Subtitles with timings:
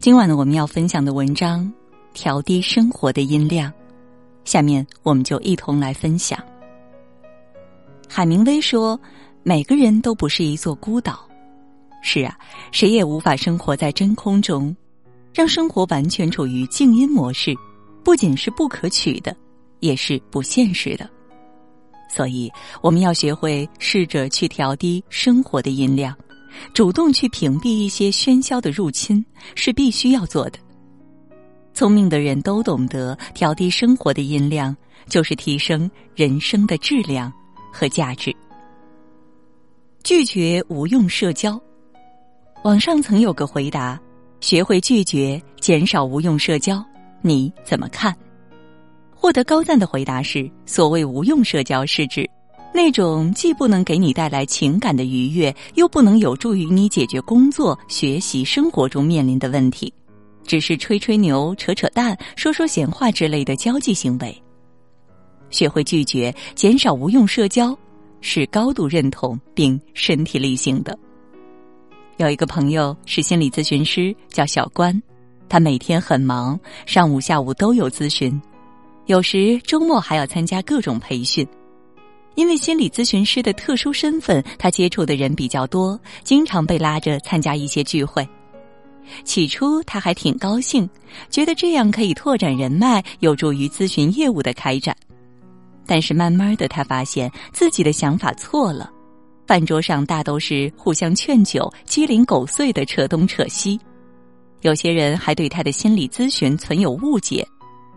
[0.00, 1.70] 今晚呢，我们要分享的文章，
[2.14, 3.70] 调低生活的音量。
[4.46, 6.42] 下面我们就一同来分享。
[8.08, 8.98] 海明威说
[9.44, 11.28] ：“每个人都不是一座孤岛。”
[12.00, 12.34] 是啊，
[12.72, 14.74] 谁也无法生活在真空中，
[15.34, 17.54] 让生活完全处于静音模式，
[18.02, 19.36] 不仅是不可取的，
[19.80, 21.06] 也是不现实的。
[22.08, 26.16] 所以，我们要学会试着去调低生活的音量。
[26.72, 30.58] 主动去屏蔽一些喧嚣的入侵是必须要做的。
[31.72, 34.76] 聪明的人都懂得调低生活的音量，
[35.08, 37.32] 就是提升人生的质量
[37.72, 38.34] 和价值。
[40.02, 41.60] 拒绝无用社交。
[42.64, 43.98] 网上曾有个回答
[44.40, 46.84] ：“学会拒绝，减少无用社交，
[47.22, 48.14] 你怎么看？”
[49.14, 52.28] 获得高赞的回答是：“所谓无用社交，是指。”
[52.72, 59.92] 那种既不能给你带来情感的愉悦，又不能有助于你解决工作、学习、生活中面临的问题，
[60.44, 64.42] 只是吹吹牛、扯扯淡、说说闲话之类的交际行为。
[65.50, 67.76] 学会拒绝，减少无用社交，
[68.20, 70.96] 是高度认同并身体力行的。
[72.18, 75.02] 有一个朋友是心理咨询师，叫小关，
[75.48, 78.40] 他每天很忙，上午、下午都有咨询，
[79.06, 81.44] 有时周末还要参加各种培训。
[82.34, 88.26] 因为心理咨询师的特殊身份，他接触的人比较多，经常被拉着参加一些聚会。
[89.24, 90.88] 起初他还挺高兴，
[91.28, 94.96] 觉得这样可以拓展人脉，有助于咨询业务的开展。
[95.84, 98.90] 但是慢慢的，他发现自己的想法错了。
[99.46, 103.80] 饭桌上大都是互相劝酒，鸡零狗碎的扯东扯西。
[104.60, 107.44] 有些人还对他的心理咨询存有误解。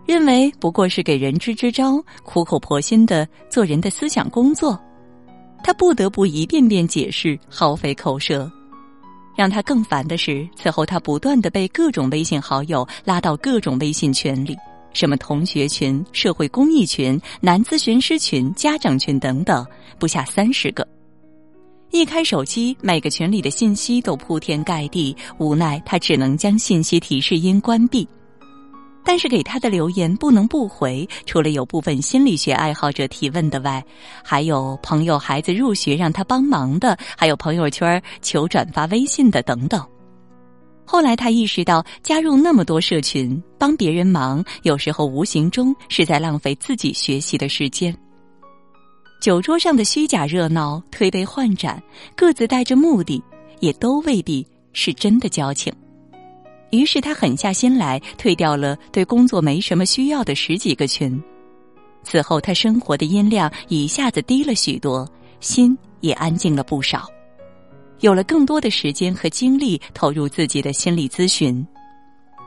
[0.06, 4.78] 认为不过是给人支支招，苦口婆心的做人的思想工作，
[5.62, 8.50] 他不得不一遍遍解释，耗费口舌。
[9.36, 14.56] 让他更烦的是，此后他不断的被各种微信好友拉到各种微信群里，
[14.92, 19.66] 什么同学群、社会公益群、男咨询师群、家长群等等，
[19.98, 20.86] 不下三十个。
[21.90, 28.06] 一开手机，每个群里的信息都铺天盖地，无奈他只能将信息提示音关闭。
[29.04, 33.84] 但是给他的留言不能不回，除了有部分心理学爱好者提问的外，
[34.24, 39.84] 还有朋友孩子入学让他帮忙的，还有朋友圈求转发微信的等等。
[40.86, 47.96] 后来他意识到，加入那么多社群帮别人忙，有时候无形中是在浪费自己学习的时间。
[49.20, 51.82] 酒桌上的虚假热闹、推杯换盏，
[52.14, 53.22] 各自带着目的，
[53.60, 55.72] 也都未必是真的交情。
[56.76, 61.22] 于是他狠下心来，退掉了对工作没什么需要的十几个群。
[62.02, 65.08] 此后，他生活的音量一下子低了许多，
[65.40, 67.08] 心也安静了不少，
[68.00, 71.66] 有了更多的时间和精力投入自己的心理咨询。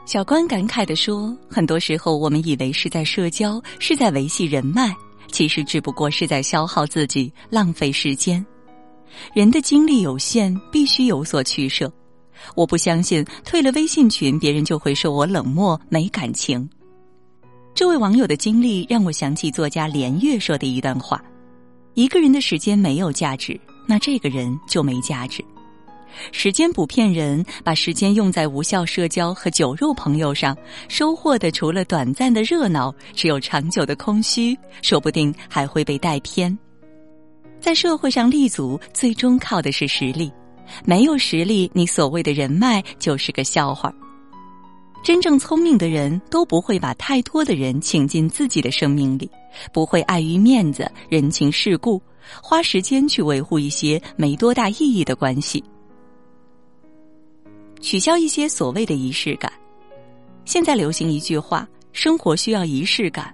[0.06, 4.96] 小关感慨地说：“很多时候，我们以为是在社交，是在维系人脉，
[5.32, 8.46] 其实只不过是在消耗自己，浪费时间。
[9.34, 11.92] 人的精力有限，必须有所取舍。”
[12.56, 16.68] 我不相信退了微信群，别人就会说我冷漠没感情。
[17.74, 21.24] 这位网友的经历让我想起作家连岳说的一段话：
[21.94, 25.44] 一个人的时间没有价值，那这个人就没价值。
[26.32, 36.58] 时间不骗人，把时间用在无效社交和酒肉朋友上，收获的除了短暂的热闹，只有长久的空虚，说不定还会被带偏。
[37.60, 40.32] 在社会上立足，最终靠的是实力。
[40.86, 43.94] 没有实力，你所谓的人脉就是个笑话。
[45.04, 49.30] 真正聪明的人都不会把太多的人请进自己的生命里，
[49.72, 52.02] 不会碍于面子、人情世故，
[52.42, 55.64] 花时间去维护一些没多大意义的关系。
[57.80, 59.52] 取消一些所谓的仪式感。
[60.46, 63.34] 现在流行一句话：“生活需要仪式感。”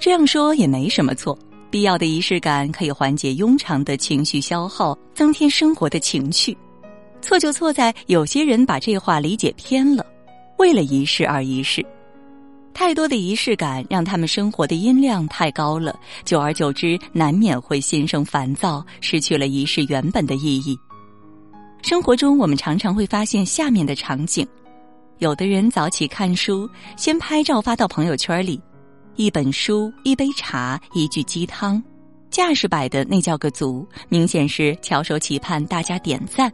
[0.00, 1.38] 这样说也没什么错。
[1.70, 6.56] 必要的仪式感可以缓解庸常的情绪消耗，增添生活的情趣。
[7.22, 10.04] 错就错在有些人把这话理解偏了，
[10.58, 11.84] 为了仪式而仪式。
[12.72, 20.78] 太多的仪式感让他们生活的音量太高了，久而久之难免会心生烦躁，失去了仪式原本的意义。
[21.82, 24.46] 生活中我们常常会发现下面的场景：
[25.18, 28.60] 有的人早起看书，先拍照发到朋友圈里。
[29.20, 31.82] 一本书，一杯茶，一句鸡汤，
[32.30, 36.50] 架势摆的那叫个足，明显是翘首企盼大家点赞。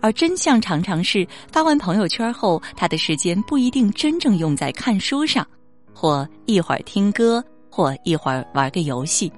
[0.00, 5.44] 而真相常常是发完朋友圈后，他的时间不一定真正用在看书上，
[5.92, 9.32] 或一会儿听歌，或一会儿玩个游戏。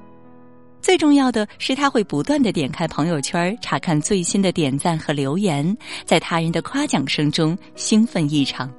[0.82, 8.70] 最重要的是，他会不断的点开朋友圈，查看最新的点赞和留言，在他人的夸奖声中兴奋异常。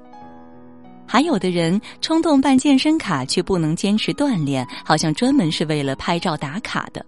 [1.11, 7.03] 还有的人冲动办健身卡，却不能坚持锻炼，好像专门是为了拍照打卡的。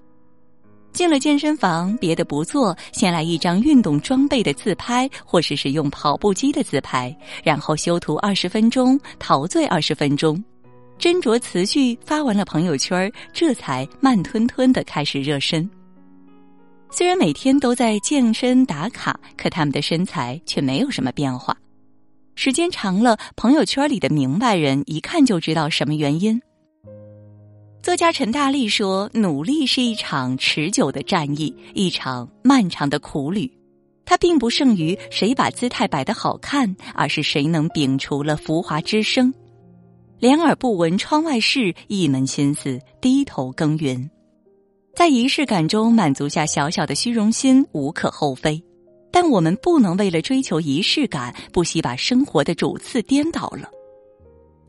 [0.91, 10.43] 进了健身房，别的不做，先来一张运动装备的自拍，或是使用跑步机的自拍，然后修图二十分钟，陶醉二十分钟。
[10.99, 15.69] 斟酌词句发完了朋友圈，这才慢吞吞的开始热身。
[16.89, 21.55] 虽然每天都在健身打卡，可他们的身材却没有什么变化。
[22.43, 26.41] 时间长了，朋友圈里的明白人一看就知道什么原因。
[27.83, 33.47] 作家陈大力说：“努力是一场持久的战役，一场漫长的苦旅。
[34.05, 39.31] 它并不胜于谁把姿态摆得好看，而是谁能摒除了浮华之声。”
[40.17, 44.09] 两耳不闻窗外事，一门心思低头耕耘，
[44.95, 48.59] 在仪式感中满足下小小的虚荣心无可厚非，
[49.11, 53.69] 但我们不能为了追求仪式感，不惜把生活的主次颠倒了。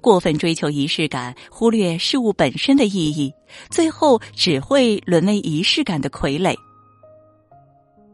[0.00, 3.32] 过分追求仪式感，忽略事物本身的意义，
[3.70, 6.54] 最后只会沦为仪式感的傀儡。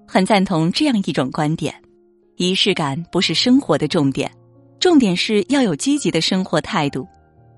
[0.06, 1.74] 很赞同这样一种观点：
[2.36, 4.30] 仪式感不是生活的重点，
[4.78, 7.08] 重点是要有积极的生活态度。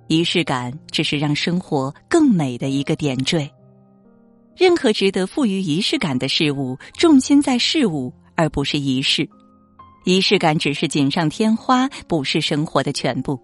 [0.06, 3.50] 仪式感只是让生活更美的一个点缀。
[4.56, 9.28] 任何值得赋予仪式感的事物，重心在事物而不是仪式。
[10.04, 13.38] 仪式感只是锦上添花，不是生活的全部。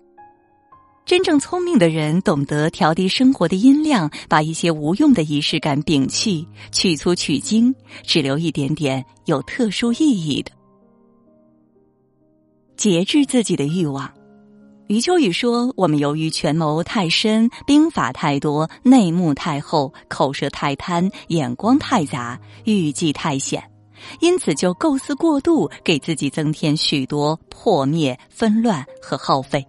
[1.05, 10.51] 真正聪明的人懂得调低生活的音量，把一些无用的仪式感摒弃，去粗取精，只留一点点有特殊意义的。
[12.77, 14.11] 节制自己的欲望。
[14.89, 23.63] 余秋雨说：“我们由于权谋太深，兵法太多，内幕太厚，口舌太贪，眼光太杂，欲计太险，
[24.21, 29.67] 因此就构思过度，给自己增添许多破灭、纷乱和耗费。”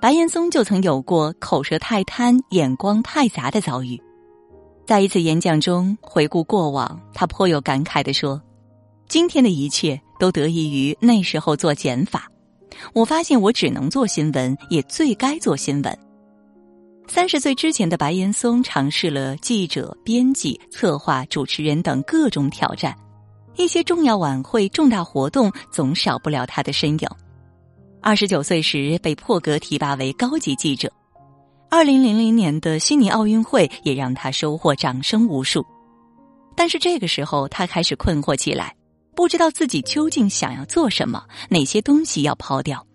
[0.00, 4.00] 白岩松就曾有过口舌太贪、眼光太杂的遭遇。
[4.86, 8.40] 在一次演讲中回顾过往，他颇有感慨的说
[9.08, 12.26] ：“今天的一切都得益于那时候做减法。”
[12.94, 15.98] 我发现我只能做新闻，也最该做新闻。
[17.06, 22.96] 三十岁之前的白岩松尝试了记者、编辑、策划、主持人等各种挑战，
[23.60, 27.08] 一些重要晚会、重大活动总少不了他的身影。
[28.00, 30.90] 二十九岁时被破格提拔为高级记者，
[31.68, 35.64] 二零零零年的悉尼奥运会也让他收获掌声无数。
[36.56, 38.74] 但是这个时候，他开始困惑起来。
[39.14, 42.86] 不知道自己究竟想要做什么，哪些东西要抛掉。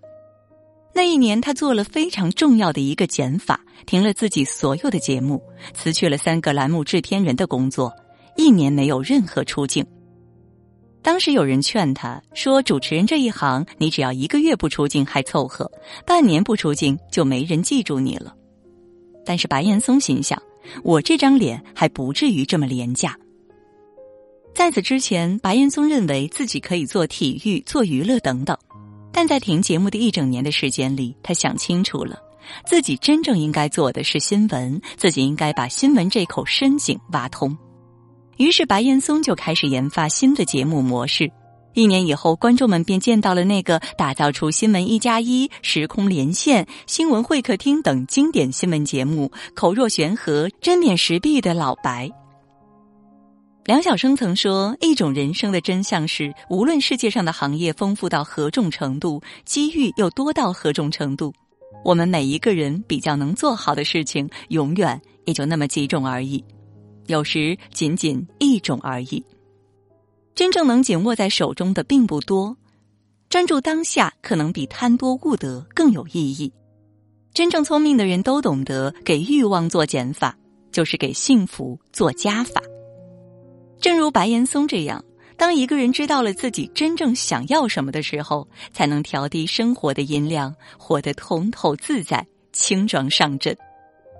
[0.91, 5.43] 那一年，他做了非常重要的一个减法，停了自己所有的节目，
[5.75, 7.93] 辞去了三个栏目制片人的工作，
[8.37, 9.85] 一年没有任何出镜。
[11.05, 15.71] 当时有人劝他说：“主持人这一行，你只要一个月不出镜还凑合，
[16.03, 18.35] 半年不出镜就没人记住你了。”
[19.23, 20.41] 但是白岩松心想
[20.83, 23.15] ：“我这张脸还不至于这么廉价。”
[24.55, 28.57] 在此之前，白岩松认为自己可以做体育、做娱乐等等，
[29.11, 32.19] 但在停节目的一整年的时间里，他想清楚了，
[32.65, 37.55] 自己真正应该做的是新闻，自己应该把新闻这口深井挖通。
[38.37, 41.31] 于是，白岩松就开始研发新的节目模式。
[41.73, 52.09] 一年以后，观众们便见到了那个打造出《新闻一加一》《时空连线》《新闻会客厅》等经典新闻节目，口若悬河、针砭时弊的老白。
[53.65, 61.33] 梁晓声曾说：“一种人生的真相是，无论世界上的行业丰富到何种程度，机遇又多到何种程度，
[61.83, 66.43] 我们每一个人比较能做好的事情，永远也就那么几种而已。
[67.07, 69.23] 有时仅仅一种而已。
[70.33, 72.57] 真正能紧握在手中的并不多，
[73.29, 76.51] 专注当下，可能比贪多悟得更有意义。
[77.33, 80.37] 真正聪明的人都懂得，给欲望做减法，
[80.71, 82.61] 就是给幸福做加法。”
[83.79, 85.03] 正如白岩松这样，
[85.37, 93.55] 当一个人知道了自己真正想要什么的时候，才能调低生活的音量，活得通透自在、轻装上阵，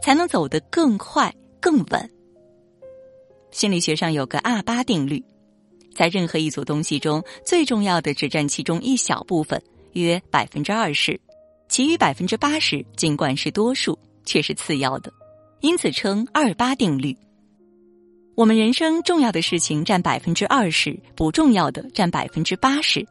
[0.04, 2.12] 才能走得更快、更稳。
[3.56, 5.24] 心理学上有个二八定律，
[5.94, 11.18] 在任何一组东西中，最重要的只占其中一小部分，约百分之二十，
[11.70, 15.10] 其余百分之八十尽管是多数，却是次要的，
[15.62, 17.16] 因此称二八定律。
[18.36, 23.08] 我们人生重要的事情占百分之二十，不重要的占百分之八十。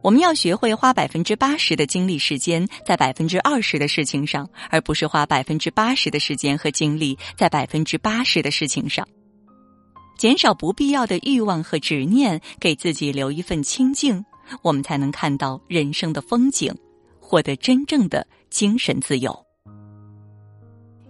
[0.00, 9.04] 我们要学会花百分之八十的精力时间在百分之二十的事情上，而不是花百分之八十的时间和精力在百分之八十的事情上。
[10.22, 14.24] 减少不必要的欲望和执念，给自己留一份清静，
[14.62, 16.72] 我们才能看到人生的风景，
[17.18, 19.36] 获得真正的精神自由。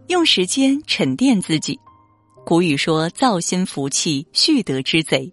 [0.08, 1.78] 用时间沉淀自己。
[2.46, 5.30] 古语说：“躁心浮气，蓄德之贼。”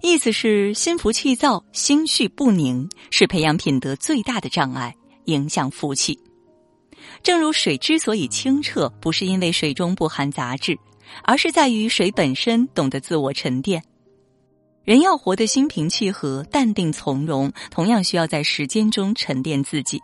[0.00, 4.96] 意思是心浮气躁、心绪不宁，是培养品德最大的障碍，
[5.26, 6.18] 影响福气。
[7.22, 10.78] 正如水之所以清澈，不是因为水中不含杂质，
[11.22, 13.82] 而是在于水本身懂得自我沉淀。
[14.82, 20.00] 人要活得心平气和、淡定从容，同样需要在时间中沉淀自己。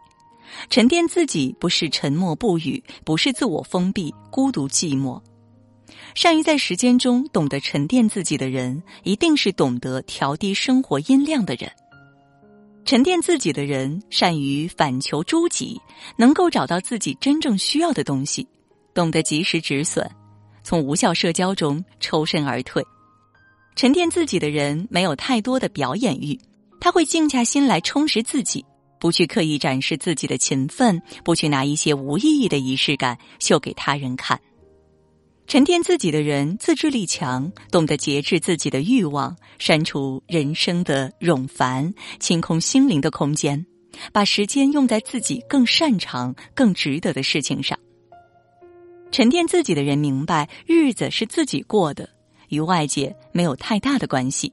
[0.70, 5.20] 沉淀自己，不是沉默不语，不是自我封闭、孤独寂寞。
[6.14, 11.70] 善于在时间中懂得沉淀自己的人，一定是懂得调低生活音量的人。
[12.84, 15.80] 沉淀自己的人，善于反求诸己，
[16.16, 18.46] 能够找到自己真正需要的东西，
[18.94, 20.08] 懂得及时止损，
[20.66, 22.84] 从无效社交中抽身而退。
[23.76, 26.36] 沉淀自己的人，没有太多的表演欲，
[26.80, 28.64] 他会静下心来充实自己，
[28.98, 34.40] 不去刻意展示自己的勤奋，不去拿一些无意义的仪式感秀给他人看。
[35.46, 43.64] 沉淀自己的人，自制力强，懂得节制自己的欲望，删除人生的冗繁，清空心灵的空间，
[44.12, 47.78] 把时间用在自己更擅长、更值得的事情上。
[49.10, 52.08] 沉淀自己的人明白，日子是自己过的，
[52.48, 54.52] 与外界没有太大的关系。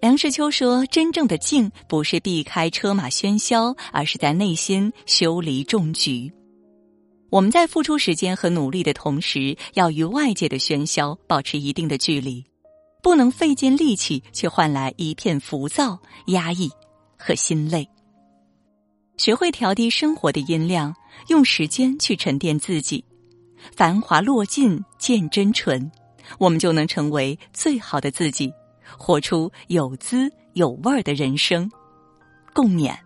[0.00, 6.32] 梁实秋说：“真正的静，不是避开车马喧嚣，而是在内心修篱种菊。”
[7.30, 12.44] 我们在付出时间和努力的同时，要与外界的喧嚣保持一定的距离，
[13.02, 16.70] 不能费尽力气却换来一片浮躁、压抑
[17.18, 17.88] 和心累。
[19.16, 20.94] 学会调低生活的音量，
[21.28, 23.04] 用时间去沉淀自己，
[23.76, 25.90] 繁华落尽见真纯，
[26.38, 28.52] 我们就能成为最好的自己，
[28.96, 31.70] 活出有滋有味儿的人生。
[32.52, 32.96] 共勉。